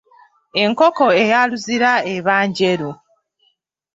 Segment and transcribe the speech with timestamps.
[0.63, 2.91] Enkoko eya luzira eba Njeru.